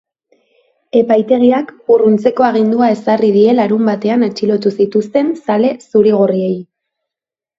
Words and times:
Epaitegiak 0.99 1.67
urruntzeko 1.95 2.45
agindua 2.47 2.87
ezarri 2.95 3.29
die 3.35 3.53
larunbatean 3.57 4.27
atxilotu 4.29 4.71
zituzten 4.85 5.31
zale 5.43 5.71
zuri-gorriei. 5.91 6.57